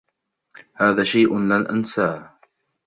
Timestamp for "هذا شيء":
0.75-1.37